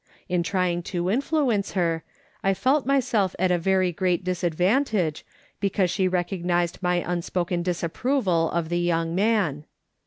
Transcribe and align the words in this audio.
In 0.27 0.41
trying 0.41 0.81
to 0.97 1.11
influence 1.11 1.73
her, 1.73 2.03
I 2.43 2.55
felt 2.55 2.87
myself 2.87 3.35
at 3.37 3.51
a 3.51 3.59
very 3.59 3.91
great 3.91 4.23
disadvantage, 4.23 5.23
because 5.59 5.91
she 5.91 6.07
re 6.07 6.23
cognised 6.23 6.81
my 6.81 6.95
unspoken 7.05 7.61
disapproval 7.61 8.49
of 8.49 8.69
the 8.69 8.79
young 8.79 9.13
man. 9.13 9.65